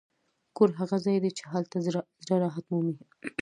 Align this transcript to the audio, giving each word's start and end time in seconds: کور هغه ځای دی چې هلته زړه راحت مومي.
کور 0.57 0.69
هغه 0.79 0.97
ځای 1.05 1.17
دی 1.23 1.31
چې 1.37 1.43
هلته 1.53 1.77
زړه 2.25 2.35
راحت 2.43 2.65
مومي. 2.71 2.95